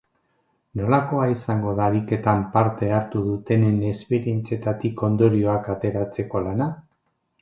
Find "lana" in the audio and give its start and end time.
6.49-6.73